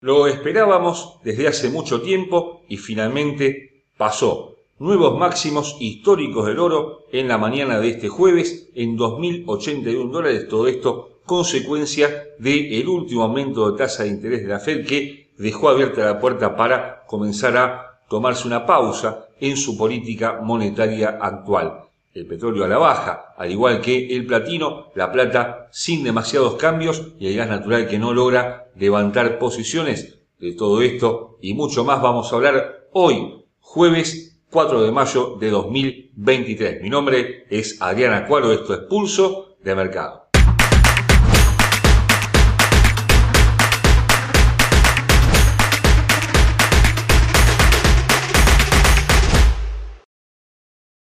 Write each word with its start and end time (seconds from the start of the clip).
Lo 0.00 0.28
esperábamos 0.28 1.18
desde 1.24 1.48
hace 1.48 1.70
mucho 1.70 2.02
tiempo 2.02 2.62
y 2.68 2.76
finalmente 2.76 3.82
pasó. 3.96 4.54
Nuevos 4.78 5.18
máximos 5.18 5.76
históricos 5.80 6.46
del 6.46 6.60
oro 6.60 7.00
en 7.10 7.26
la 7.26 7.36
mañana 7.36 7.80
de 7.80 7.88
este 7.88 8.08
jueves 8.08 8.70
en 8.76 8.96
2.081 8.96 10.10
dólares. 10.10 10.46
Todo 10.48 10.68
esto 10.68 11.18
consecuencia 11.26 12.28
del 12.38 12.88
último 12.88 13.24
aumento 13.24 13.72
de 13.72 13.76
tasa 13.76 14.04
de 14.04 14.10
interés 14.10 14.42
de 14.42 14.48
la 14.48 14.60
Fed 14.60 14.86
que 14.86 15.30
dejó 15.36 15.68
abierta 15.68 16.04
la 16.04 16.20
puerta 16.20 16.56
para 16.56 17.04
comenzar 17.06 17.56
a 17.56 18.00
tomarse 18.08 18.46
una 18.46 18.64
pausa 18.66 19.26
en 19.40 19.56
su 19.56 19.76
política 19.76 20.40
monetaria 20.40 21.18
actual 21.20 21.87
el 22.14 22.26
petróleo 22.26 22.64
a 22.64 22.68
la 22.68 22.78
baja, 22.78 23.34
al 23.36 23.50
igual 23.50 23.80
que 23.80 24.14
el 24.16 24.26
platino, 24.26 24.90
la 24.94 25.12
plata 25.12 25.68
sin 25.70 26.02
demasiados 26.04 26.54
cambios 26.54 27.12
y 27.18 27.28
el 27.28 27.36
gas 27.36 27.48
natural 27.48 27.86
que 27.88 27.98
no 27.98 28.12
logra 28.12 28.70
levantar 28.76 29.38
posiciones. 29.38 30.18
De 30.38 30.52
todo 30.52 30.82
esto 30.82 31.38
y 31.40 31.54
mucho 31.54 31.84
más 31.84 32.00
vamos 32.00 32.32
a 32.32 32.36
hablar 32.36 32.88
hoy, 32.92 33.44
jueves 33.58 34.40
4 34.50 34.82
de 34.82 34.92
mayo 34.92 35.36
de 35.38 35.50
2023. 35.50 36.82
Mi 36.82 36.90
nombre 36.90 37.44
es 37.50 37.82
Adriana 37.82 38.26
Cuaro, 38.26 38.52
esto 38.52 38.72
es 38.72 38.80
Pulso 38.80 39.56
de 39.60 39.74
Mercado. 39.74 40.27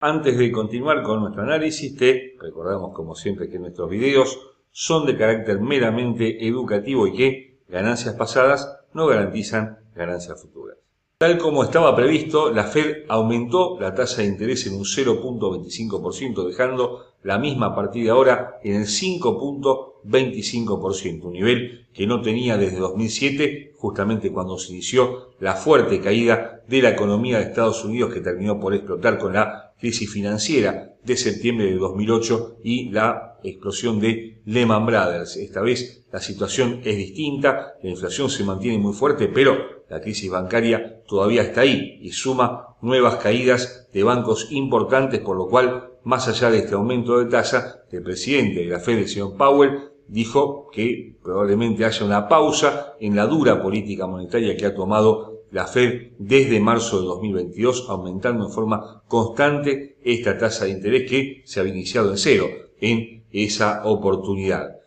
Antes 0.06 0.38
de 0.38 0.52
continuar 0.52 1.02
con 1.02 1.22
nuestro 1.22 1.44
análisis, 1.44 1.96
te 1.96 2.36
recordamos 2.38 2.94
como 2.94 3.16
siempre 3.16 3.48
que 3.48 3.58
nuestros 3.58 3.90
videos 3.90 4.38
son 4.70 5.06
de 5.06 5.18
carácter 5.18 5.62
meramente 5.62 6.46
educativo 6.46 7.08
y 7.08 7.14
que 7.14 7.60
ganancias 7.70 8.14
pasadas 8.16 8.82
no 8.92 9.08
garantizan 9.08 9.80
ganancias 9.96 10.42
futuras. 10.42 10.76
Tal 11.18 11.38
como 11.38 11.64
estaba 11.64 11.96
previsto, 11.96 12.52
la 12.52 12.66
Fed 12.66 13.06
aumentó 13.08 13.80
la 13.80 13.96
tasa 13.96 14.24
de 14.24 14.28
interés 14.28 14.68
en 14.68 14.74
un 14.74 14.84
0.25%, 14.84 16.48
dejando 16.48 17.13
la 17.24 17.40
misma 17.40 17.76
partida 17.76 18.12
ahora 18.12 18.60
en 18.64 18.76
el 18.76 18.86
5.25%, 18.86 21.24
un 21.24 21.34
nivel 21.34 21.88
que 21.94 22.06
no 22.06 22.22
tenía 22.22 22.58
desde 22.58 22.78
2007, 22.78 23.72
justamente 23.76 24.32
cuando 24.32 24.58
se 24.58 24.74
inició 24.74 25.30
la 25.40 25.56
fuerte 25.56 26.00
caída 26.00 26.62
de 26.68 26.82
la 26.82 26.90
economía 26.90 27.38
de 27.38 27.46
Estados 27.46 27.86
Unidos 27.86 28.14
que 28.14 28.22
terminó 28.22 28.60
por 28.60 28.74
explotar 28.74 29.18
con 29.18 29.34
la 29.34 29.74
crisis 29.80 30.12
financiera 30.12 30.94
de 31.04 31.18
septiembre 31.18 31.66
de 31.66 31.76
2008 31.76 32.58
y 32.64 32.90
la 32.90 33.38
explosión 33.44 34.00
de 34.00 34.42
Lehman 34.46 34.86
Brothers. 34.86 35.38
Esta 35.38 35.62
vez 35.62 36.06
la 36.12 36.22
situación 36.22 36.82
es 36.84 36.96
distinta, 36.96 37.74
la 37.82 37.90
inflación 37.90 38.30
se 38.30 38.44
mantiene 38.44 38.78
muy 38.78 38.94
fuerte, 38.94 39.28
pero 39.28 39.84
la 39.90 40.02
crisis 40.02 40.32
bancaria 40.32 41.04
todavía 41.06 41.44
está 41.44 41.62
ahí 41.62 42.00
y 42.02 42.12
suma 42.12 42.76
nuevas 42.82 43.18
caídas 43.18 43.88
de 43.94 44.04
bancos 44.04 44.48
importantes, 44.52 45.20
por 45.20 45.38
lo 45.38 45.48
cual, 45.48 45.92
más 46.04 46.28
allá 46.28 46.50
de 46.52 46.60
este 46.60 46.76
aumento 46.76 47.20
de 47.20 47.26
tasa, 47.26 47.86
el 47.92 48.04
presidente 48.04 48.62
de 48.62 48.68
la 48.68 48.80
Fed, 48.80 49.00
el 49.00 49.08
señor 49.08 49.38
Powell, 49.38 49.92
dijo 50.08 50.70
que 50.72 51.16
probablemente 51.24 51.86
haya 51.86 52.06
una 52.06 52.28
pausa 52.28 52.94
en 53.00 53.16
la 53.16 53.26
dura 53.26 53.62
política 53.62 54.08
monetaria 54.08 54.56
que 54.58 54.66
ha 54.66 54.76
tomado 54.76 55.44
la 55.52 55.68
Fed 55.68 56.14
desde 56.18 56.60
marzo 56.60 57.00
de 57.00 57.06
2022, 57.06 57.88
aumentando 57.90 58.46
en 58.46 58.52
forma 58.52 59.04
constante 59.08 59.98
esta 60.04 60.38
tasa 60.38 60.66
de 60.66 60.72
interés 60.72 61.10
que 61.10 61.42
se 61.46 61.60
había 61.60 61.74
iniciado 61.74 62.12
en 62.12 62.18
cero 62.18 62.48
en 62.82 63.24
esa 63.32 63.84
oportunidad. 63.86 64.78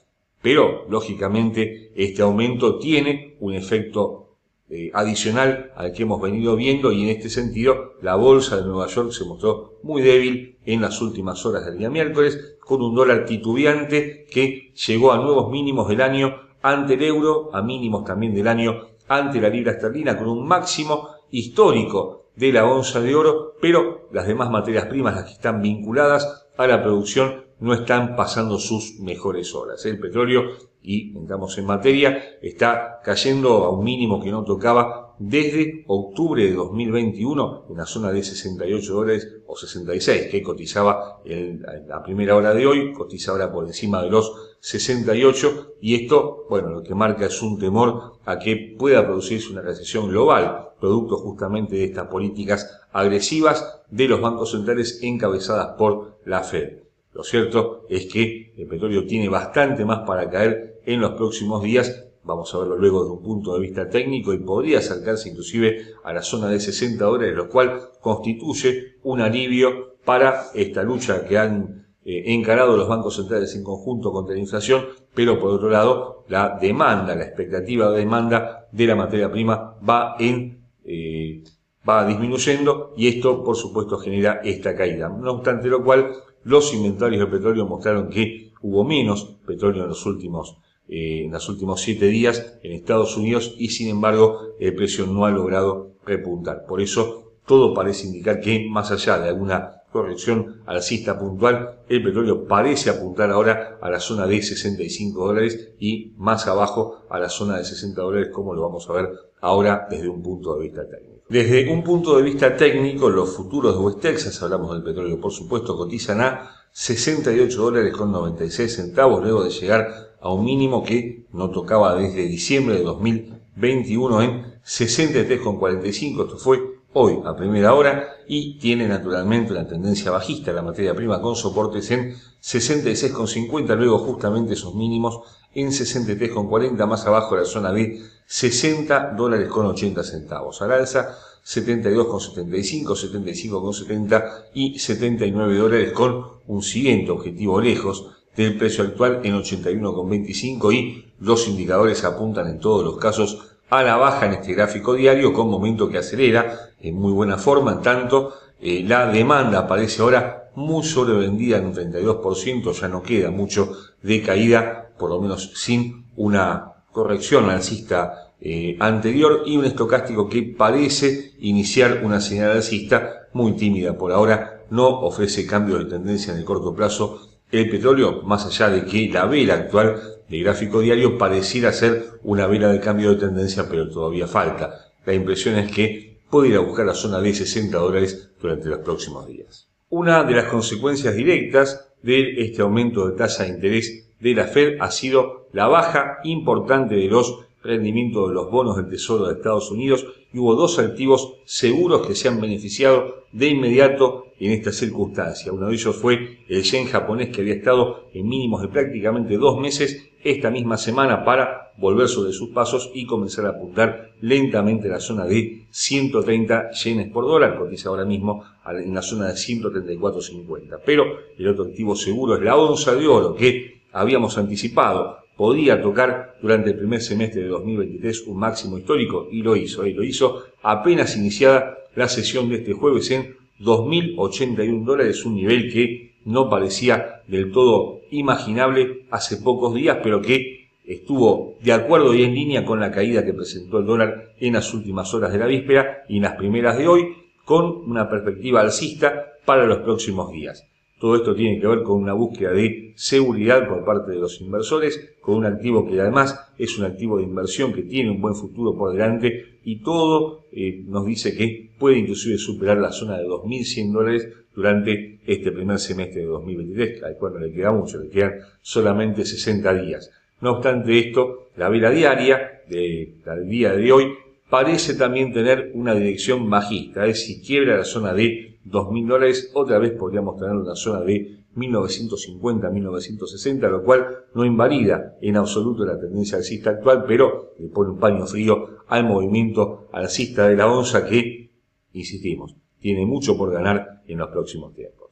Pero, 0.42 0.87
lógicamente, 0.89 1.92
este 1.94 2.22
aumento 2.22 2.78
tiene 2.78 3.37
un 3.41 3.55
efecto 3.55 4.27
eh, 4.69 4.91
adicional 4.92 5.72
al 5.77 5.92
que 5.92 6.03
hemos 6.03 6.20
venido 6.20 6.56
viendo 6.56 6.91
y 6.91 7.05
en 7.05 7.11
este 7.11 7.31
sentido 7.31 7.94
la 8.03 8.17
bolsa 8.17 8.56
de 8.56 8.64
Nueva 8.64 8.89
York 8.89 9.12
se 9.12 9.25
mostró 9.25 9.78
muy 9.84 10.03
débil 10.03 10.56
en 10.67 10.83
las 10.83 11.00
últimas 11.00 11.47
horas 11.47 11.64
del 11.64 11.78
día 11.78 11.89
miércoles 11.89 12.56
con 12.60 12.82
un 12.82 12.94
dólar 12.94 13.25
titubeante 13.25 14.27
que 14.31 14.72
llegó 14.87 15.12
a 15.12 15.19
nuevos 15.19 15.50
mínimos 15.50 15.88
del 15.88 16.03
año 16.03 16.34
ante 16.60 16.94
el 16.94 17.03
euro, 17.04 17.50
a 17.54 17.62
mínimos 17.62 18.04
también 18.04 18.34
del 18.34 18.49
año 18.49 18.88
ante 19.09 19.41
la 19.41 19.49
libra 19.49 19.72
esterlina 19.72 20.19
con 20.19 20.28
un 20.28 20.47
máximo 20.47 21.09
histórico 21.31 22.26
de 22.34 22.53
la 22.53 22.66
onza 22.66 23.00
de 23.00 23.15
oro, 23.15 23.55
pero 23.60 24.09
las 24.12 24.26
demás 24.26 24.50
materias 24.50 24.87
primas, 24.87 25.15
las 25.15 25.25
que 25.25 25.32
están 25.32 25.62
vinculadas 25.62 26.49
a 26.56 26.66
la 26.66 26.82
producción, 26.82 27.47
no 27.60 27.72
están 27.72 28.16
pasando 28.16 28.59
sus 28.59 28.99
mejores 29.00 29.55
horas. 29.55 29.84
El 29.87 29.99
petróleo, 29.99 30.43
y 30.82 31.16
entramos 31.16 31.56
en 31.56 31.66
materia, 31.66 32.38
está 32.43 33.00
cayendo 33.03 33.65
a 33.65 33.71
un 33.71 33.84
mínimo 33.84 34.21
que 34.21 34.31
no 34.31 34.44
tocaba 34.44 35.06
desde 35.19 35.84
octubre 35.87 36.44
de 36.44 36.53
2021 36.53 37.66
en 37.71 37.77
la 37.77 37.87
zona 37.87 38.12
de 38.12 38.22
68 38.22 38.94
dólares 38.94 39.28
o 39.47 39.56
66 39.56 40.28
que 40.31 40.43
cotizaba 40.43 41.21
en 41.25 41.65
la 41.88 42.03
primera 42.03 42.37
hora 42.37 42.53
de 42.53 42.66
hoy, 42.66 42.93
cotiza 42.93 43.32
ahora 43.32 43.53
por 43.53 43.66
encima 43.66 44.03
de 44.03 44.10
los 44.10 44.56
68 44.60 45.75
y 45.81 45.94
esto, 45.94 46.47
bueno, 46.50 46.71
lo 46.71 46.82
que 46.82 46.94
marca 46.94 47.26
es 47.26 47.43
un 47.43 47.59
temor 47.59 48.15
a 48.25 48.38
que 48.38 48.75
pueda 48.78 49.05
producirse 49.05 49.53
una 49.53 49.62
recesión 49.62 50.09
global, 50.09 50.71
producto 50.81 51.16
justamente 51.19 51.76
de 51.76 51.84
estas 51.84 52.09
políticas 52.09 52.81
agresivas 52.93 53.82
de 53.91 54.09
los 54.09 54.21
bancos 54.21 54.50
centrales 54.50 55.00
encabezadas 55.03 55.76
por 55.78 56.19
la 56.25 56.43
Fed. 56.43 56.81
Lo 57.12 57.25
cierto 57.25 57.87
es 57.88 58.06
que 58.12 58.53
el 58.56 58.66
petróleo 58.66 59.06
tiene 59.06 59.28
bastante 59.28 59.84
más 59.84 60.00
para 60.06 60.28
caer 60.28 60.81
en 60.84 61.00
los 61.00 61.12
próximos 61.12 61.62
días, 61.62 62.06
vamos 62.26 62.53
a 62.54 62.59
verlo 62.59 62.76
luego 62.76 63.03
desde 63.03 63.14
un 63.14 63.22
punto 63.22 63.54
de 63.54 63.60
vista 63.60 63.88
técnico 63.88 64.34
y 64.34 64.38
podría 64.38 64.78
acercarse 64.78 65.31
inclusive 65.31 65.94
a 66.03 66.12
la 66.12 66.22
zona 66.22 66.48
de 66.48 66.60
60 66.60 67.04
dólares, 67.04 67.37
lo 67.37 67.48
cual 67.48 67.91
constituye 68.00 68.97
un 69.04 69.20
alivio 69.20 69.97
para 70.04 70.47
esta 70.54 70.82
lucha 70.82 71.25
que 71.25 71.38
han 71.38 71.87
eh, 72.04 72.34
encarado 72.34 72.76
los 72.76 72.88
bancos 72.88 73.16
centrales 73.16 73.54
en 73.54 73.64
conjunto 73.64 74.12
contra 74.12 74.34
la 74.34 74.41
inflación, 74.41 74.87
pero 75.14 75.38
por 75.38 75.53
otro 75.53 75.70
lado 75.70 76.25
la 76.28 76.59
demanda, 76.60 77.14
la 77.14 77.25
expectativa 77.25 77.91
de 77.91 77.98
demanda 77.98 78.69
de 78.72 78.87
la 78.87 78.97
materia 78.97 79.31
prima 79.31 79.76
va 79.88 80.16
en 80.19 80.66
eh, 80.84 81.43
va 81.88 82.04
disminuyendo 82.04 82.93
y 82.97 83.06
esto 83.06 83.44
por 83.44 83.56
supuesto 83.56 83.98
genera 83.98 84.41
esta 84.43 84.75
caída. 84.75 85.08
No 85.08 85.32
obstante 85.32 85.69
lo 85.69 85.84
cual 85.84 86.10
los 86.43 86.75
inventarios 86.75 87.20
de 87.20 87.26
petróleo 87.26 87.66
mostraron 87.66 88.08
que 88.08 88.53
hubo 88.62 88.84
menos 88.84 89.37
petróleo 89.47 89.84
en 89.84 89.91
los 89.91 90.04
últimos 90.06 90.58
eh, 90.89 91.25
en 91.25 91.33
los 91.33 91.49
últimos 91.49 91.81
siete 91.81 92.07
días 92.07 92.59
en 92.63 92.73
Estados 92.73 93.17
Unidos 93.17 93.55
y 93.59 93.71
sin 93.71 93.89
embargo 93.89 94.55
el 94.61 94.75
precio 94.75 95.07
no 95.07 95.27
ha 95.27 95.31
logrado 95.31 95.93
repuntar. 96.05 96.65
Por 96.67 96.81
eso 96.81 97.33
todo 97.47 97.75
parece 97.75 98.07
indicar 98.07 98.41
que 98.41 98.67
más 98.69 98.91
allá 98.91 99.19
de 99.19 99.29
alguna 99.29 99.83
corrección 99.93 100.63
alcista 100.67 101.19
puntual, 101.19 101.81
el 101.89 102.03
petróleo 102.03 102.47
parece 102.47 102.91
apuntar 102.91 103.31
ahora 103.31 103.79
a 103.81 103.91
la 103.91 104.01
zona 104.01 104.27
de 104.27 104.43
65 104.43 105.27
dólares 105.27 105.71
y 105.79 106.13
más 106.17 106.47
abajo 106.47 107.03
a 107.09 107.19
la 107.19 107.29
zona 107.29 107.57
de 107.57 107.65
60 107.65 108.03
dólares, 108.03 108.29
como 108.33 108.55
lo 108.55 108.63
vamos 108.63 108.89
a 108.91 108.93
ver 108.93 109.09
ahora 109.41 109.87
desde 109.89 110.09
un 110.09 110.23
punto 110.23 110.55
de 110.55 110.63
vista 110.65 110.87
técnico. 110.89 111.23
Desde 111.29 111.73
un 111.73 111.83
punto 111.83 112.17
de 112.17 112.23
vista 112.23 112.57
técnico, 112.57 113.09
los 113.09 113.31
futuros 113.31 113.75
de 113.75 113.83
West 113.83 114.01
Texas, 114.01 114.43
hablamos 114.43 114.73
del 114.73 114.83
petróleo 114.83 115.21
por 115.21 115.33
supuesto, 115.33 115.77
cotizan 115.77 116.21
a 116.21 116.51
68 116.73 117.63
dólares 117.63 117.97
con 117.97 118.13
96 118.13 118.77
centavos 118.77 119.23
luego 119.23 119.45
de 119.45 119.51
llegar 119.51 120.16
a 120.26 120.32
un 120.32 120.44
mínimo 120.44 120.82
que 120.82 121.25
no 121.32 121.50
tocaba 121.50 121.94
desde 121.94 122.26
diciembre 122.26 122.78
de 122.78 122.82
2021 122.82 124.22
en 124.22 124.60
63,45. 124.64 126.25
Esto 126.25 126.37
fue 126.37 126.81
hoy 126.94 127.20
a 127.25 127.37
primera 127.37 127.75
hora 127.75 128.09
y 128.26 128.59
tiene 128.59 128.88
naturalmente 128.88 129.53
una 129.53 129.69
tendencia 129.69 130.10
bajista 130.10 130.53
la 130.53 130.62
materia 130.62 130.94
prima 130.94 131.20
con 131.20 131.37
soportes 131.37 131.91
en 131.92 132.14
66,50, 132.42 133.76
luego 133.76 133.98
justamente 133.98 134.54
esos 134.54 134.75
mínimos 134.75 135.20
en 135.54 135.69
63,40, 135.69 136.87
más 136.87 137.06
abajo 137.06 137.37
la 137.37 137.44
zona 137.44 137.72
de 137.72 138.00
60 138.26 139.14
dólares 139.16 139.48
con 139.48 139.66
80 139.66 140.03
centavos. 140.03 140.61
Al 140.61 140.72
alza 140.72 141.17
72,75, 141.44 142.96
75,70 143.12 144.44
y 144.55 144.79
79 144.79 145.56
dólares 145.56 145.93
con 145.93 146.25
un 146.49 146.62
siguiente 146.62 147.12
objetivo 147.12 147.61
lejos 147.61 148.16
del 148.37 148.56
precio 148.56 148.85
actual 148.85 149.21
en 149.25 149.35
81,25 149.35 150.75
y 150.75 151.12
los 151.21 151.49
indicadores 151.49 152.05
apuntan 152.05 152.49
en 152.49 152.61
todos 152.61 152.85
los 152.85 152.99
casos 152.99 153.56
a 153.71 153.83
la 153.83 153.97
baja 153.97 154.27
en 154.27 154.35
este 154.35 154.55
gráfico 154.55 154.94
diario 154.94 155.33
con 155.33 155.50
momento 155.50 155.88
que 155.88 155.99
acelera 155.99 156.71
en 156.81 156.94
muy 156.94 157.12
buena 157.12 157.38
forma, 157.38 157.73
en 157.73 157.83
tanto 157.83 158.35
eh, 158.61 158.85
la 158.87 159.06
demanda 159.06 159.61
aparece 159.61 160.03
ahora 160.03 160.50
muy 160.55 160.85
sobrevendida 160.85 161.59
en 161.59 161.67
un 161.67 161.75
32%, 161.75 162.73
ya 162.73 162.88
no 162.88 163.03
queda 163.03 163.31
mucho 163.31 163.73
de 164.03 164.23
caída, 164.23 164.91
por 164.99 165.11
lo 165.11 165.21
menos 165.21 165.53
sin 165.55 166.06
una 166.17 166.73
corrección 166.93 167.50
alcista 167.50 168.32
eh, 168.41 168.77
anterior 168.81 169.43
y 169.44 169.56
un 169.56 169.65
estocástico 169.65 170.29
que 170.29 170.43
parece 170.43 171.35
iniciar 171.41 172.03
una 172.05 172.21
señal 172.21 172.53
alcista 172.53 173.29
muy 173.32 173.53
tímida. 173.53 173.99
Por 173.99 174.12
ahora, 174.12 174.62
no 174.71 174.89
ofrece 175.00 175.47
cambios 175.47 175.81
de 175.81 175.91
tendencia 175.91 176.32
en 176.32 176.39
el 176.39 176.44
corto 176.44 176.75
plazo 176.75 177.36
el 177.50 177.70
petróleo, 177.70 178.22
más 178.22 178.46
allá 178.46 178.70
de 178.70 178.84
que 178.84 179.08
la 179.08 179.26
vela 179.26 179.54
actual 179.54 180.00
de 180.28 180.40
gráfico 180.40 180.81
diario 180.81 181.16
pareciera 181.16 181.72
ser 181.72 182.19
una 182.22 182.46
vela 182.46 182.69
de 182.69 182.81
cambio 182.81 183.10
de 183.10 183.26
tendencia, 183.26 183.69
pero 183.69 183.88
todavía 183.88 184.26
falta. 184.26 184.93
La 185.04 185.14
impresión 185.14 185.56
es 185.56 185.70
que 185.70 186.20
puede 186.28 186.48
ir 186.48 186.56
a 186.56 186.60
buscar 186.60 186.87
la 186.87 186.94
zona 186.94 187.20
de 187.20 187.32
60 187.32 187.78
dólares 187.78 188.31
durante 188.40 188.69
los 188.69 188.81
próximos 188.81 189.26
días. 189.26 189.69
Una 189.88 190.25
de 190.25 190.34
las 190.34 190.46
consecuencias 190.46 191.14
directas 191.14 191.93
de 192.02 192.43
este 192.43 192.62
aumento 192.62 193.08
de 193.08 193.16
tasa 193.16 193.44
de 193.44 193.50
interés 193.50 194.10
de 194.19 194.34
la 194.34 194.44
Fed 194.44 194.78
ha 194.81 194.90
sido 194.90 195.48
la 195.52 195.69
baja 195.69 196.19
importante 196.25 196.96
de 196.96 197.06
los 197.06 197.45
rendimientos 197.67 198.29
de 198.29 198.35
los 198.35 198.51
bonos 198.51 198.77
del 198.77 198.89
Tesoro 198.89 199.27
de 199.27 199.35
Estados 199.35 199.71
Unidos 199.71 200.07
y 200.33 200.39
hubo 200.39 200.55
dos 200.55 200.79
activos 200.79 201.35
seguros 201.45 202.07
que 202.07 202.15
se 202.15 202.29
han 202.29 202.41
beneficiado 202.41 203.25
de 203.33 203.49
inmediato 203.49 204.27
en 204.39 204.53
esta 204.53 204.73
circunstancia. 204.73 205.53
Uno 205.53 205.69
de 205.69 205.75
ellos 205.75 205.97
fue 205.97 206.39
el 206.49 206.63
yen 206.63 206.87
japonés 206.87 207.31
que 207.31 207.41
había 207.41 207.55
estado 207.55 208.05
en 208.13 208.29
mínimos 208.29 208.63
de 208.63 208.69
prácticamente 208.69 209.37
dos 209.37 209.59
meses 209.59 210.09
esta 210.23 210.51
misma 210.51 210.77
semana 210.77 211.25
para 211.25 211.73
volver 211.79 212.09
sobre 212.09 212.33
sus 212.33 212.51
pasos 212.51 212.91
y 212.95 213.07
comenzar 213.07 213.47
a 213.47 213.51
apuntar 213.51 214.11
lentamente 214.21 214.89
la 214.89 214.99
zona 214.99 215.25
de 215.25 215.67
130 215.71 216.71
yenes 216.73 217.11
por 217.11 217.27
dólar, 217.27 217.59
cotiza 217.59 217.91
ahora 217.91 218.05
mismo 218.05 218.45
en 218.67 218.95
la 218.95 219.03
zona 219.03 219.29
de 219.29 219.35
134.50. 219.35 220.81
Pero 220.85 221.05
el 221.39 221.49
otro 221.49 221.65
activo 221.65 221.95
seguro 221.95 222.37
es 222.37 222.43
la 222.43 222.57
onza 222.57 222.95
de 222.95 223.07
oro 223.07 223.35
que 223.35 223.83
habíamos 223.93 224.37
anticipado 224.37 225.19
podía 225.37 225.83
tocar 225.83 226.37
durante 226.41 226.71
el 226.71 226.79
primer 226.79 227.00
semestre 227.00 227.43
de 227.43 227.49
2023 227.49 228.27
un 228.27 228.38
máximo 228.38 228.79
histórico 228.79 229.29
y 229.31 229.43
lo 229.43 229.55
hizo, 229.56 229.87
y 229.87 229.93
lo 229.93 230.03
hizo 230.03 230.44
apenas 230.62 231.17
iniciada 231.17 231.79
la 231.94 232.09
sesión 232.09 232.49
de 232.49 232.56
este 232.56 232.73
jueves 232.73 233.11
en 233.11 233.37
2.081 233.61 234.85
dólares, 234.85 235.25
un 235.25 235.37
nivel 235.37 235.73
que 235.73 236.12
no 236.25 236.50
parecía 236.50 237.23
del 237.27 237.53
todo 237.53 238.00
imaginable 238.11 239.05
hace 239.11 239.37
pocos 239.38 239.75
días, 239.75 239.99
pero 240.03 240.21
que 240.21 240.69
estuvo 240.87 241.55
de 241.62 241.73
acuerdo 241.73 242.15
y 242.15 242.23
en 242.23 242.35
línea 242.35 242.65
con 242.65 242.81
la 242.81 242.91
caída 242.91 243.25
que 243.25 243.32
presentó 243.32 243.79
el 243.79 243.87
dólar 243.87 244.35
en 244.39 244.55
las 244.55 244.73
últimas 244.73 245.12
horas 245.15 245.32
de 245.32 245.39
la 245.39 245.47
víspera 245.47 246.05
y 246.09 246.17
en 246.17 246.23
las 246.23 246.37
primeras 246.37 246.79
de 246.79 246.89
hoy, 246.89 247.17
con 247.44 247.65
una 247.87 248.09
perspectiva 248.09 248.61
alcista 248.61 249.32
para 249.44 249.67
los 249.67 249.79
próximos 249.79 250.32
días. 250.32 250.67
Todo 250.98 251.16
esto 251.16 251.34
tiene 251.34 251.60
que 251.60 251.66
ver 251.66 251.82
con 251.82 252.02
una 252.02 252.14
búsqueda 252.14 252.52
de 252.52 252.94
seguridad 252.96 253.69
por 253.69 253.84
parte 253.84 254.12
de 254.12 254.19
los 254.19 254.40
inversores, 254.40 255.14
con 255.20 255.37
un 255.37 255.44
activo 255.44 255.87
que 255.87 256.00
además 256.00 256.40
es 256.56 256.78
un 256.78 256.87
activo 256.87 257.19
de 257.19 257.25
inversión 257.25 257.75
que 257.75 257.82
tiene 257.82 258.10
un 258.10 258.22
buen 258.22 258.34
futuro 258.34 258.75
por 258.75 258.93
delante 258.93 259.58
y 259.62 259.82
todo 259.82 260.46
eh, 260.52 260.84
nos 260.87 261.04
dice 261.04 261.37
que 261.37 261.70
puede 261.78 261.98
inclusive 261.98 262.38
superar 262.38 262.78
la 262.78 262.93
zona 262.93 263.19
de 263.19 263.26
2.100 263.26 263.93
dólares 263.93 264.28
durante 264.54 265.20
este 265.26 265.52
primer 265.52 265.78
semestre 265.78 266.22
de 266.22 266.26
2023, 266.28 267.02
al 267.02 267.16
cual 267.19 267.34
no 267.34 267.40
le 267.40 267.52
queda 267.52 267.72
mucho, 267.72 267.98
le 267.98 268.08
quedan 268.08 268.37
solamente 268.62 269.26
60 269.26 269.75
días. 269.82 270.10
No 270.40 270.52
obstante 270.52 270.98
esto, 270.98 271.50
la 271.56 271.69
vela 271.69 271.90
diaria 271.90 272.62
del 272.69 273.48
día 273.48 273.72
de 273.72 273.93
hoy 273.93 274.14
parece 274.48 274.94
también 274.94 275.32
tener 275.32 275.72
una 275.75 275.94
dirección 275.94 276.48
bajista, 276.48 277.04
es 277.06 277.19
decir, 277.19 277.44
quiebra 277.44 277.78
la 277.78 277.84
zona 277.84 278.12
de 278.12 278.60
2.000 278.64 279.06
dólares, 279.06 279.50
otra 279.54 279.78
vez 279.78 279.93
podríamos 279.93 280.38
tener 280.38 280.54
una 280.54 280.75
zona 280.75 281.00
de 281.00 281.44
1950-1960, 281.56 283.70
lo 283.70 283.82
cual 283.82 284.06
no 284.34 284.44
invalida 284.44 285.16
en 285.20 285.37
absoluto 285.37 285.84
la 285.84 285.98
tendencia 285.98 286.38
alcista 286.38 286.70
actual, 286.70 287.04
pero 287.06 287.54
le 287.58 287.69
pone 287.69 287.90
un 287.90 287.98
paño 287.98 288.26
frío 288.26 288.78
al 288.88 289.04
movimiento 289.04 289.88
alcista 289.93 290.48
de 290.48 290.56
la 290.56 290.70
onza 290.70 291.06
que, 291.06 291.50
insistimos, 291.93 292.56
tiene 292.78 293.06
mucho 293.06 293.38
por 293.38 293.52
ganar 293.52 294.02
en 294.06 294.19
los 294.19 294.28
próximos 294.28 294.75
tiempos. 294.75 295.06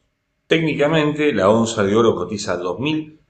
Técnicamente, 0.47 1.33
la 1.33 1.49
onza 1.49 1.83
de 1.83 1.97
oro 1.97 2.15
cotiza 2.15 2.59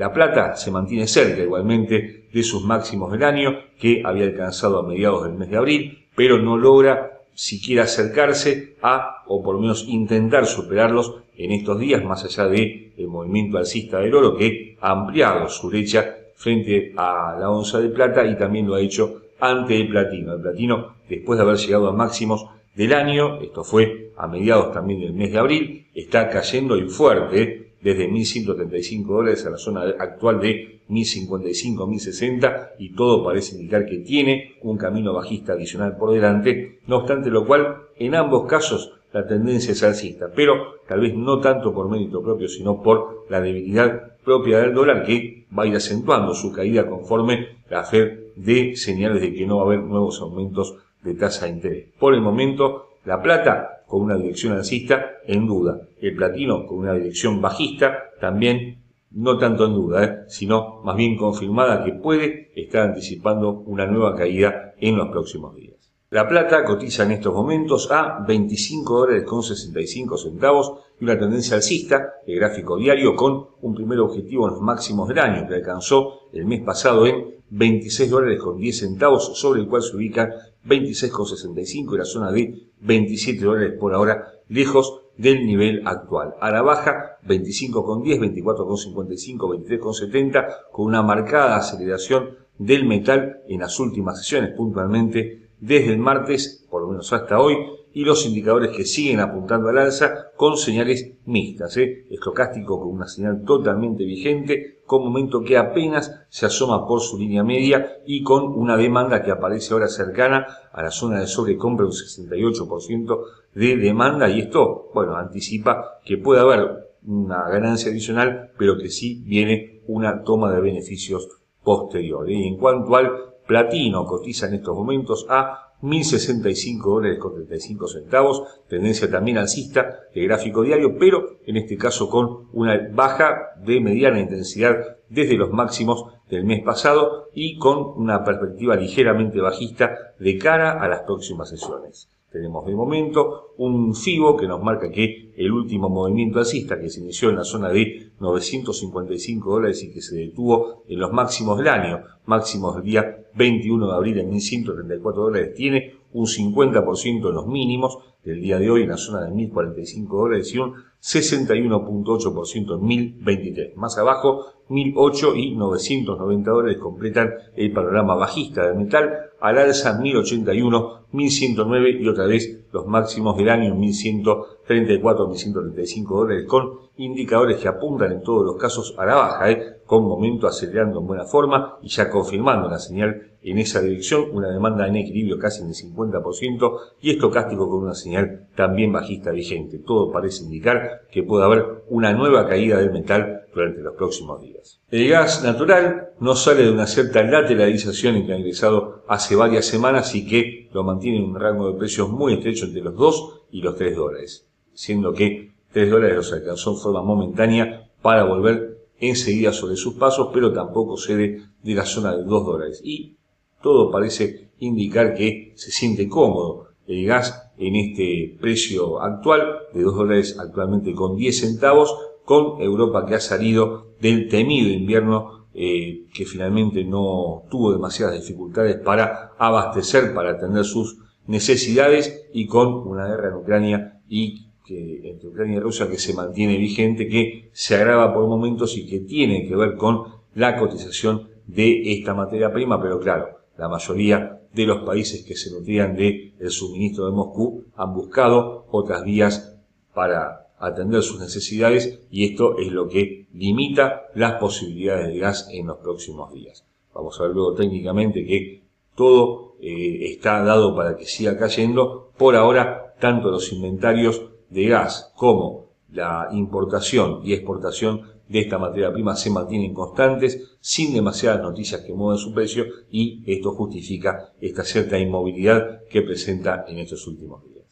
La 0.00 0.14
plata 0.14 0.56
se 0.56 0.70
mantiene 0.70 1.06
cerca 1.06 1.42
igualmente 1.42 2.24
de 2.32 2.42
sus 2.42 2.64
máximos 2.64 3.12
del 3.12 3.22
año, 3.22 3.58
que 3.78 4.00
había 4.02 4.24
alcanzado 4.24 4.78
a 4.78 4.88
mediados 4.88 5.24
del 5.24 5.34
mes 5.34 5.50
de 5.50 5.58
abril, 5.58 6.06
pero 6.16 6.38
no 6.38 6.56
logra 6.56 7.20
siquiera 7.34 7.82
acercarse 7.82 8.76
a, 8.80 9.24
o 9.26 9.42
por 9.42 9.56
lo 9.56 9.60
menos 9.60 9.84
intentar 9.86 10.46
superarlos 10.46 11.16
en 11.36 11.52
estos 11.52 11.78
días, 11.78 12.02
más 12.02 12.24
allá 12.24 12.48
del 12.48 12.94
el 12.96 13.08
movimiento 13.08 13.58
alcista 13.58 13.98
del 13.98 14.14
oro, 14.14 14.38
que 14.38 14.78
ha 14.80 14.90
ampliado 14.90 15.50
su 15.50 15.68
brecha 15.68 16.16
frente 16.34 16.94
a 16.96 17.36
la 17.38 17.50
onza 17.50 17.78
de 17.78 17.90
plata 17.90 18.24
y 18.24 18.38
también 18.38 18.68
lo 18.68 18.76
ha 18.76 18.80
hecho 18.80 19.20
ante 19.38 19.78
el 19.78 19.90
platino. 19.90 20.32
El 20.32 20.40
platino, 20.40 20.94
después 21.10 21.36
de 21.36 21.42
haber 21.42 21.58
llegado 21.58 21.90
a 21.90 21.92
máximos 21.92 22.46
del 22.74 22.94
año, 22.94 23.38
esto 23.42 23.64
fue 23.64 24.12
a 24.16 24.26
mediados 24.26 24.72
también 24.72 25.00
del 25.00 25.12
mes 25.12 25.30
de 25.30 25.38
abril, 25.38 25.88
está 25.94 26.30
cayendo 26.30 26.78
y 26.78 26.88
fuerte 26.88 27.59
desde 27.82 28.08
1.135 28.08 29.06
dólares 29.06 29.46
a 29.46 29.50
la 29.50 29.56
zona 29.56 29.82
actual 29.98 30.40
de 30.40 30.80
1.055, 30.88 31.76
1.060 31.76 32.70
y 32.78 32.90
todo 32.90 33.24
parece 33.24 33.56
indicar 33.56 33.86
que 33.86 33.98
tiene 33.98 34.54
un 34.62 34.76
camino 34.76 35.14
bajista 35.14 35.52
adicional 35.52 35.96
por 35.96 36.12
delante, 36.12 36.80
no 36.86 36.98
obstante 36.98 37.30
lo 37.30 37.46
cual 37.46 37.76
en 37.96 38.14
ambos 38.14 38.46
casos 38.46 38.92
la 39.12 39.26
tendencia 39.26 39.72
es 39.72 39.82
alcista, 39.82 40.30
pero 40.34 40.80
tal 40.86 41.00
vez 41.00 41.14
no 41.14 41.40
tanto 41.40 41.72
por 41.72 41.88
mérito 41.88 42.22
propio, 42.22 42.48
sino 42.48 42.82
por 42.82 43.26
la 43.28 43.40
debilidad 43.40 44.16
propia 44.24 44.58
del 44.58 44.74
dólar 44.74 45.04
que 45.04 45.46
va 45.56 45.64
a 45.64 45.66
ir 45.66 45.74
acentuando 45.74 46.34
su 46.34 46.52
caída 46.52 46.88
conforme 46.88 47.60
la 47.68 47.84
Fed 47.84 48.18
de 48.36 48.76
señales 48.76 49.20
de 49.22 49.34
que 49.34 49.46
no 49.46 49.56
va 49.56 49.62
a 49.62 49.66
haber 49.66 49.80
nuevos 49.80 50.20
aumentos 50.20 50.76
de 51.02 51.14
tasa 51.14 51.46
de 51.46 51.52
interés. 51.52 51.86
Por 51.98 52.14
el 52.14 52.20
momento, 52.20 52.89
la 53.04 53.22
plata 53.22 53.84
con 53.86 54.02
una 54.02 54.16
dirección 54.16 54.52
alcista 54.52 55.04
en 55.26 55.46
duda, 55.46 55.80
el 56.00 56.14
platino 56.14 56.66
con 56.66 56.78
una 56.78 56.94
dirección 56.94 57.40
bajista 57.40 58.10
también 58.20 58.80
no 59.10 59.38
tanto 59.38 59.66
en 59.66 59.74
duda, 59.74 60.04
¿eh? 60.04 60.18
sino 60.28 60.80
más 60.84 60.96
bien 60.96 61.16
confirmada 61.16 61.84
que 61.84 61.92
puede 61.92 62.52
estar 62.54 62.82
anticipando 62.82 63.50
una 63.50 63.86
nueva 63.86 64.14
caída 64.14 64.74
en 64.78 64.96
los 64.96 65.08
próximos 65.08 65.56
días. 65.56 65.89
La 66.12 66.26
plata 66.26 66.64
cotiza 66.64 67.04
en 67.04 67.12
estos 67.12 67.32
momentos 67.32 67.88
a 67.88 68.24
25 68.26 68.98
dólares 68.98 69.22
con 69.22 69.44
65 69.44 70.18
centavos 70.18 70.72
y 70.98 71.04
una 71.04 71.16
tendencia 71.16 71.54
alcista, 71.54 72.14
el 72.26 72.34
gráfico 72.34 72.76
diario, 72.76 73.14
con 73.14 73.46
un 73.62 73.74
primer 73.76 74.00
objetivo 74.00 74.48
en 74.48 74.54
los 74.54 74.60
máximos 74.60 75.06
del 75.06 75.20
año 75.20 75.46
que 75.46 75.54
alcanzó 75.54 76.28
el 76.32 76.46
mes 76.46 76.62
pasado 76.62 77.06
en 77.06 77.36
26 77.50 78.10
dólares 78.10 78.40
con 78.42 78.58
10 78.58 78.76
centavos, 78.76 79.38
sobre 79.38 79.60
el 79.60 79.68
cual 79.68 79.82
se 79.82 79.94
ubica 79.94 80.34
26,65 80.66 81.94
y 81.94 81.98
la 81.98 82.04
zona 82.04 82.32
de 82.32 82.60
27 82.80 83.44
dólares 83.44 83.74
por 83.78 83.94
ahora, 83.94 84.32
lejos 84.48 85.02
del 85.16 85.46
nivel 85.46 85.86
actual. 85.86 86.34
A 86.40 86.50
la 86.50 86.62
baja, 86.62 87.18
25,10, 87.24 88.18
24,55, 88.42 89.78
23,70, 89.78 90.46
con 90.72 90.86
una 90.86 91.04
marcada 91.04 91.56
aceleración 91.56 92.30
del 92.58 92.84
metal 92.84 93.42
en 93.46 93.60
las 93.60 93.78
últimas 93.78 94.18
sesiones, 94.18 94.56
puntualmente 94.56 95.49
desde 95.60 95.92
el 95.92 95.98
martes, 95.98 96.66
por 96.70 96.82
lo 96.82 96.88
menos 96.88 97.12
hasta 97.12 97.40
hoy, 97.40 97.56
y 97.92 98.04
los 98.04 98.24
indicadores 98.24 98.76
que 98.76 98.84
siguen 98.84 99.20
apuntando 99.20 99.68
al 99.68 99.78
alza 99.78 100.30
con 100.36 100.56
señales 100.56 101.12
mixtas. 101.24 101.76
¿eh? 101.76 102.06
Estocástico 102.10 102.78
con 102.78 102.88
una 102.88 103.06
señal 103.06 103.42
totalmente 103.44 104.04
vigente, 104.04 104.80
con 104.86 105.04
momento 105.04 105.42
que 105.42 105.56
apenas 105.56 106.24
se 106.28 106.46
asoma 106.46 106.86
por 106.86 107.00
su 107.00 107.18
línea 107.18 107.42
media 107.42 107.98
y 108.06 108.22
con 108.22 108.44
una 108.44 108.76
demanda 108.76 109.22
que 109.22 109.30
aparece 109.30 109.72
ahora 109.72 109.88
cercana 109.88 110.46
a 110.72 110.82
la 110.82 110.90
zona 110.90 111.20
de 111.20 111.26
sobrecompra, 111.26 111.86
un 111.86 111.92
68% 111.92 113.20
de 113.54 113.76
demanda, 113.76 114.28
y 114.28 114.40
esto, 114.40 114.90
bueno, 114.94 115.16
anticipa 115.16 116.00
que 116.04 116.18
puede 116.18 116.40
haber 116.40 116.90
una 117.06 117.48
ganancia 117.48 117.90
adicional, 117.90 118.52
pero 118.58 118.78
que 118.78 118.88
sí 118.88 119.22
viene 119.24 119.80
una 119.86 120.22
toma 120.22 120.52
de 120.52 120.60
beneficios 120.60 121.28
posterior. 121.62 122.30
Y 122.30 122.46
en 122.46 122.56
cuanto 122.56 122.96
al 122.96 123.10
platino, 123.50 124.06
cotiza 124.06 124.46
en 124.46 124.54
estos 124.54 124.76
momentos 124.76 125.26
a 125.28 125.72
1.065 125.82 126.84
dólares 126.84 127.18
con 127.18 127.34
35 127.34 127.88
centavos, 127.88 128.44
tendencia 128.68 129.10
también 129.10 129.38
alcista 129.38 130.02
de 130.14 130.22
gráfico 130.22 130.62
diario, 130.62 130.96
pero 130.96 131.40
en 131.44 131.56
este 131.56 131.76
caso 131.76 132.08
con 132.08 132.48
una 132.52 132.78
baja 132.92 133.54
de 133.56 133.80
mediana 133.80 134.20
intensidad 134.20 134.98
desde 135.08 135.36
los 135.36 135.50
máximos 135.50 136.04
del 136.28 136.44
mes 136.44 136.62
pasado 136.62 137.28
y 137.34 137.58
con 137.58 137.78
una 137.96 138.22
perspectiva 138.22 138.76
ligeramente 138.76 139.40
bajista 139.40 140.14
de 140.20 140.38
cara 140.38 140.80
a 140.80 140.86
las 140.86 141.00
próximas 141.00 141.48
sesiones. 141.48 142.08
Tenemos 142.30 142.64
de 142.64 142.76
momento 142.76 143.54
un 143.58 143.94
FIBO 143.94 144.36
que 144.36 144.46
nos 144.46 144.62
marca 144.62 144.90
que 144.90 145.32
el 145.36 145.50
último 145.50 145.88
movimiento 145.88 146.38
alcista 146.38 146.78
que 146.78 146.88
se 146.88 147.00
inició 147.00 147.30
en 147.30 147.36
la 147.36 147.44
zona 147.44 147.70
de 147.70 148.12
955 148.20 149.50
dólares 149.50 149.82
y 149.82 149.92
que 149.92 150.00
se 150.00 150.16
detuvo 150.16 150.84
en 150.86 151.00
los 151.00 151.12
máximos 151.12 151.58
del 151.58 151.68
año, 151.68 152.04
máximos 152.26 152.76
del 152.76 152.84
día 152.84 153.16
21 153.34 153.88
de 153.88 153.94
abril 153.94 154.18
en 154.18 154.30
1134 154.30 155.22
dólares, 155.22 155.54
tiene 155.54 155.94
un 156.12 156.26
50% 156.26 157.28
en 157.28 157.34
los 157.34 157.46
mínimos 157.46 157.98
del 158.24 158.40
día 158.40 158.58
de 158.58 158.70
hoy 158.70 158.82
en 158.82 158.90
la 158.90 158.96
zona 158.96 159.24
de 159.24 159.30
1045 159.30 160.16
dólares 160.16 160.54
y 160.54 160.58
un 160.58 160.74
61.8% 161.02 162.78
en 162.78 162.84
1023. 162.86 163.76
Más 163.76 163.96
abajo, 163.98 164.46
1008 164.68 165.34
y 165.36 165.56
990 165.56 166.50
dólares 166.50 166.78
completan 166.78 167.32
el 167.56 167.72
panorama 167.72 168.14
bajista 168.14 168.66
del 168.66 168.76
metal, 168.76 169.30
al 169.40 169.58
alza 169.58 169.98
1081, 169.98 171.06
1109 171.12 171.98
y 172.00 172.08
otra 172.08 172.26
vez 172.26 172.66
los 172.72 172.86
máximos 172.86 173.36
del 173.36 173.48
año 173.48 173.74
1134, 173.74 175.26
1135 175.26 176.16
dólares 176.16 176.44
con 176.46 176.78
indicadores 176.98 177.56
que 177.58 177.68
apuntan 177.68 178.12
en 178.12 178.22
todos 178.22 178.44
los 178.44 178.56
casos 178.56 178.94
a 178.98 179.06
la 179.06 179.14
baja, 179.14 179.50
¿eh? 179.50 179.80
con 179.86 180.04
momento 180.04 180.46
acelerando 180.46 181.00
en 181.00 181.06
buena 181.06 181.24
forma 181.24 181.78
y 181.82 181.88
ya 181.88 182.10
confirmando 182.10 182.68
la 182.68 182.78
señal 182.78 183.30
en 183.42 183.58
esa 183.58 183.80
dirección, 183.80 184.26
una 184.32 184.50
demanda 184.50 184.86
en 184.86 184.96
equilibrio 184.96 185.38
casi 185.38 185.62
en 185.62 185.68
el 185.68 185.74
50% 185.74 186.78
y 187.00 187.10
estocástico 187.10 187.68
con 187.68 187.84
una 187.84 187.94
señal 187.94 188.09
también 188.54 188.92
bajista 188.92 189.30
vigente. 189.30 189.78
Todo 189.78 190.12
parece 190.12 190.44
indicar 190.44 191.02
que 191.10 191.22
puede 191.22 191.44
haber 191.44 191.84
una 191.88 192.12
nueva 192.12 192.46
caída 192.48 192.78
del 192.78 192.92
metal 192.92 193.42
durante 193.54 193.80
los 193.80 193.94
próximos 193.94 194.40
días. 194.40 194.80
El 194.90 195.08
gas 195.08 195.42
natural 195.42 196.10
no 196.20 196.36
sale 196.36 196.64
de 196.64 196.70
una 196.70 196.86
cierta 196.86 197.22
lateralización 197.22 198.16
en 198.16 198.26
que 198.26 198.32
ha 198.32 198.38
ingresado 198.38 199.02
hace 199.08 199.36
varias 199.36 199.66
semanas 199.66 200.14
y 200.14 200.26
que 200.26 200.68
lo 200.72 200.84
mantiene 200.84 201.18
en 201.18 201.24
un 201.24 201.40
rango 201.40 201.70
de 201.70 201.78
precios 201.78 202.10
muy 202.10 202.34
estrecho 202.34 202.66
entre 202.66 202.82
los 202.82 202.96
2 202.96 203.40
y 203.52 203.62
los 203.62 203.76
3 203.76 203.96
dólares, 203.96 204.46
siendo 204.72 205.12
que 205.12 205.52
3 205.72 205.90
dólares 205.90 206.16
los 206.16 206.32
alcanzó 206.32 206.72
en 206.72 206.76
forma 206.78 207.02
momentánea 207.02 207.90
para 208.02 208.24
volver 208.24 208.78
enseguida 208.98 209.52
sobre 209.52 209.76
sus 209.76 209.94
pasos, 209.94 210.28
pero 210.32 210.52
tampoco 210.52 210.96
cede 210.96 211.42
de 211.62 211.74
la 211.74 211.86
zona 211.86 212.16
de 212.16 212.24
2 212.24 212.46
dólares. 212.46 212.80
Y 212.84 213.16
todo 213.62 213.90
parece 213.90 214.50
indicar 214.58 215.14
que 215.14 215.52
se 215.56 215.70
siente 215.70 216.08
cómodo 216.08 216.69
el 216.90 217.06
gas 217.06 217.52
en 217.56 217.76
este 217.76 218.36
precio 218.40 219.00
actual 219.00 219.58
de 219.72 219.82
2 219.82 219.94
dólares 219.94 220.36
actualmente 220.38 220.92
con 220.92 221.16
10 221.16 221.40
centavos, 221.40 221.94
con 222.24 222.60
Europa 222.60 223.06
que 223.06 223.14
ha 223.14 223.20
salido 223.20 223.94
del 224.00 224.28
temido 224.28 224.68
invierno 224.68 225.46
eh, 225.54 226.06
que 226.12 226.24
finalmente 226.24 226.84
no 226.84 227.44
tuvo 227.50 227.72
demasiadas 227.72 228.20
dificultades 228.20 228.76
para 228.76 229.32
abastecer, 229.38 230.14
para 230.14 230.32
atender 230.32 230.64
sus 230.64 230.98
necesidades 231.26 232.26
y 232.32 232.46
con 232.46 232.88
una 232.88 233.06
guerra 233.06 233.28
en 233.28 233.34
Ucrania 233.34 234.00
y 234.08 234.48
que, 234.64 235.10
entre 235.10 235.28
Ucrania 235.28 235.56
y 235.56 235.60
Rusia 235.60 235.88
que 235.88 235.98
se 235.98 236.14
mantiene 236.14 236.56
vigente, 236.56 237.08
que 237.08 237.50
se 237.52 237.76
agrava 237.76 238.12
por 238.12 238.26
momentos 238.26 238.76
y 238.76 238.86
que 238.86 239.00
tiene 239.00 239.46
que 239.46 239.54
ver 239.54 239.76
con 239.76 240.04
la 240.34 240.56
cotización 240.56 241.28
de 241.46 241.92
esta 241.92 242.14
materia 242.14 242.52
prima, 242.52 242.80
pero 242.80 242.98
claro, 243.00 243.40
la 243.58 243.68
mayoría 243.68 244.39
de 244.52 244.66
los 244.66 244.82
países 244.82 245.24
que 245.24 245.36
se 245.36 245.50
nutrían 245.50 245.94
del 245.94 246.34
el 246.38 246.50
suministro 246.50 247.06
de 247.06 247.12
Moscú 247.12 247.64
han 247.76 247.94
buscado 247.94 248.66
otras 248.70 249.04
vías 249.04 249.56
para 249.94 250.48
atender 250.58 251.02
sus 251.02 251.20
necesidades 251.20 252.00
y 252.10 252.30
esto 252.30 252.58
es 252.58 252.70
lo 252.70 252.88
que 252.88 253.26
limita 253.32 254.02
las 254.14 254.34
posibilidades 254.34 255.08
de 255.08 255.18
gas 255.18 255.48
en 255.50 255.68
los 255.68 255.78
próximos 255.78 256.32
días. 256.32 256.64
Vamos 256.94 257.18
a 257.18 257.24
ver 257.24 257.32
luego 257.32 257.54
técnicamente 257.54 258.24
que 258.26 258.62
todo 258.94 259.54
eh, 259.60 260.12
está 260.12 260.42
dado 260.42 260.74
para 260.74 260.96
que 260.96 261.06
siga 261.06 261.38
cayendo. 261.38 262.10
Por 262.18 262.36
ahora, 262.36 262.94
tanto 263.00 263.30
los 263.30 263.52
inventarios 263.52 264.22
de 264.50 264.66
gas 264.66 265.12
como 265.16 265.70
la 265.92 266.28
importación 266.32 267.20
y 267.24 267.32
exportación 267.32 268.02
de 268.30 268.40
esta 268.40 268.58
materia 268.58 268.92
prima 268.92 269.16
se 269.16 269.28
mantienen 269.28 269.74
constantes, 269.74 270.56
sin 270.60 270.94
demasiadas 270.94 271.42
noticias 271.42 271.80
que 271.80 271.92
muevan 271.92 272.16
su 272.16 272.32
precio, 272.32 272.64
y 272.90 273.24
esto 273.26 273.52
justifica 273.52 274.32
esta 274.40 274.62
cierta 274.62 274.98
inmovilidad 274.98 275.80
que 275.90 276.02
presenta 276.02 276.64
en 276.68 276.78
estos 276.78 277.06
últimos 277.08 277.42
días. 277.44 277.66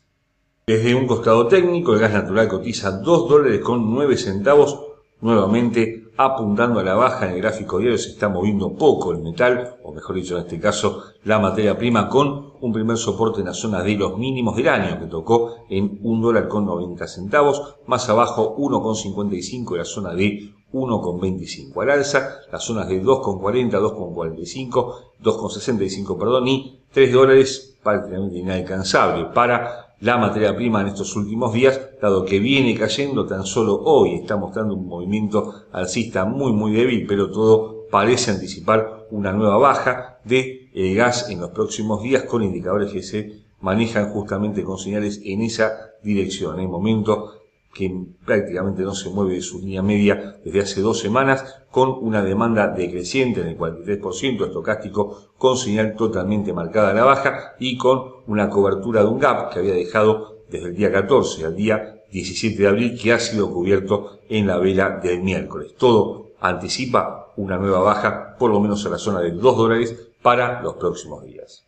Desde 0.66 0.96
un 0.96 1.06
costado 1.06 1.46
técnico, 1.46 1.94
el 1.94 2.00
gas 2.00 2.12
natural 2.12 2.48
cotiza 2.48 2.90
2 2.90 3.28
dólares 3.28 3.60
con 3.60 3.94
9 3.94 4.16
centavos, 4.16 4.80
nuevamente 5.20 6.08
apuntando 6.16 6.80
a 6.80 6.82
la 6.82 6.94
baja 6.94 7.26
en 7.26 7.34
el 7.34 7.40
gráfico 7.40 7.78
diario 7.78 7.96
se 7.96 8.10
está 8.10 8.28
moviendo 8.28 8.74
poco 8.74 9.12
el 9.12 9.18
metal, 9.18 9.76
o 9.84 9.92
mejor 9.92 10.16
dicho 10.16 10.36
en 10.36 10.42
este 10.42 10.58
caso 10.58 11.04
la 11.22 11.38
materia 11.38 11.78
prima, 11.78 12.08
con 12.08 12.47
un 12.60 12.72
primer 12.72 12.96
soporte 12.96 13.40
en 13.40 13.46
la 13.46 13.54
zona 13.54 13.82
de 13.82 13.94
los 13.94 14.18
mínimos 14.18 14.56
del 14.56 14.68
año 14.68 14.98
que 14.98 15.06
tocó 15.06 15.56
en 15.68 15.98
1 16.02 16.26
dólar 16.26 16.48
con 16.48 16.66
90 16.66 17.06
centavos, 17.06 17.76
más 17.86 18.08
abajo 18.08 18.56
1,55 18.56 19.72
en 19.72 19.78
la 19.78 19.84
zona 19.84 20.14
de 20.14 20.52
1,25 20.72 21.82
al 21.82 21.90
alza, 21.90 22.40
las 22.52 22.62
zonas 22.62 22.88
de 22.88 23.02
2,40, 23.02 23.70
2,45, 23.70 24.94
2,65 25.22 26.18
perdón 26.18 26.48
y 26.48 26.80
3 26.92 27.12
dólares 27.12 27.78
prácticamente 27.82 28.38
inalcanzable 28.38 29.26
para 29.34 29.94
la 30.00 30.16
materia 30.16 30.54
prima 30.54 30.80
en 30.80 30.88
estos 30.88 31.16
últimos 31.16 31.52
días, 31.52 31.80
dado 32.00 32.24
que 32.24 32.38
viene 32.38 32.76
cayendo, 32.76 33.26
tan 33.26 33.44
solo 33.44 33.82
hoy. 33.82 34.14
Está 34.14 34.36
mostrando 34.36 34.74
un 34.74 34.86
movimiento 34.86 35.64
alcista 35.72 36.24
muy 36.24 36.52
muy 36.52 36.72
débil, 36.72 37.04
pero 37.06 37.30
todo 37.30 37.86
parece 37.90 38.30
anticipar 38.30 39.06
una 39.10 39.32
nueva 39.32 39.56
baja 39.56 40.18
de 40.24 40.67
gas 40.74 41.28
en 41.30 41.40
los 41.40 41.50
próximos 41.50 42.02
días 42.02 42.24
con 42.24 42.42
indicadores 42.42 42.92
que 42.92 43.02
se 43.02 43.42
manejan 43.60 44.10
justamente 44.10 44.62
con 44.62 44.78
señales 44.78 45.20
en 45.24 45.42
esa 45.42 45.92
dirección. 46.02 46.54
En 46.54 46.62
el 46.62 46.68
momento 46.68 47.32
que 47.74 48.06
prácticamente 48.24 48.82
no 48.82 48.94
se 48.94 49.10
mueve 49.10 49.34
de 49.34 49.40
su 49.42 49.60
línea 49.60 49.82
media 49.82 50.36
desde 50.44 50.60
hace 50.60 50.80
dos 50.80 50.98
semanas, 50.98 51.62
con 51.70 51.90
una 51.90 52.22
demanda 52.22 52.68
decreciente 52.68 53.40
en 53.40 53.48
el 53.48 53.58
43% 53.58 54.46
estocástico, 54.46 55.32
con 55.36 55.56
señal 55.56 55.94
totalmente 55.94 56.52
marcada 56.52 56.90
a 56.90 56.94
la 56.94 57.04
baja 57.04 57.54
y 57.58 57.76
con 57.76 58.02
una 58.26 58.48
cobertura 58.48 59.02
de 59.02 59.08
un 59.08 59.18
gap 59.18 59.52
que 59.52 59.60
había 59.60 59.74
dejado 59.74 60.38
desde 60.50 60.68
el 60.68 60.76
día 60.76 60.90
14 60.90 61.44
al 61.44 61.54
día 61.54 62.02
17 62.10 62.62
de 62.62 62.68
abril, 62.68 62.98
que 63.00 63.12
ha 63.12 63.20
sido 63.20 63.52
cubierto 63.52 64.18
en 64.28 64.46
la 64.46 64.58
vela 64.58 64.98
del 65.02 65.22
miércoles. 65.22 65.74
Todo 65.76 66.30
anticipa 66.40 67.32
una 67.36 67.58
nueva 67.58 67.80
baja, 67.80 68.34
por 68.38 68.50
lo 68.50 68.60
menos 68.60 68.84
a 68.86 68.88
la 68.88 68.98
zona 68.98 69.20
de 69.20 69.32
2 69.32 69.56
dólares 69.56 70.07
para 70.28 70.60
los 70.60 70.74
próximos 70.74 71.24
días. 71.24 71.64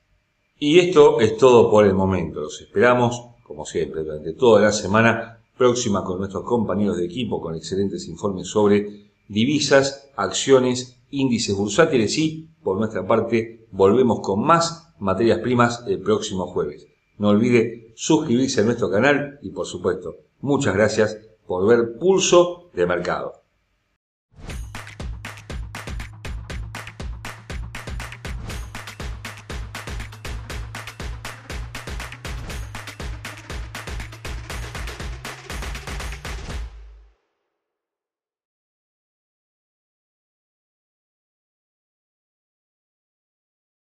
Y 0.59 0.81
esto 0.81 1.19
es 1.19 1.39
todo 1.39 1.71
por 1.71 1.87
el 1.87 1.95
momento. 1.95 2.43
Los 2.43 2.61
esperamos, 2.61 3.29
como 3.43 3.65
siempre, 3.65 4.05
durante 4.05 4.35
toda 4.35 4.61
la 4.61 4.71
semana 4.71 5.43
próxima 5.57 6.05
con 6.05 6.19
nuestros 6.19 6.45
compañeros 6.45 6.99
de 6.99 7.07
equipo 7.07 7.41
con 7.41 7.55
excelentes 7.55 8.07
informes 8.07 8.49
sobre 8.49 9.13
divisas, 9.29 10.11
acciones, 10.15 10.99
índices 11.11 11.57
bursátiles 11.57 12.19
y, 12.19 12.51
por 12.63 12.77
nuestra 12.77 13.07
parte, 13.07 13.67
volvemos 13.71 14.21
con 14.21 14.43
más 14.43 14.93
materias 14.99 15.39
primas 15.39 15.83
el 15.87 16.03
próximo 16.03 16.47
jueves. 16.47 16.87
No 17.17 17.31
olvide 17.31 17.95
suscribirse 17.97 18.61
a 18.61 18.65
nuestro 18.65 18.91
canal 18.91 19.39
y 19.41 19.49
por 19.53 19.65
supuesto, 19.65 20.17
muchas 20.43 20.75
gracias 20.75 21.17
por 21.47 21.67
ver 21.67 21.99
Pulso 21.99 22.69
de 22.75 22.85
Mercado. 22.85 23.40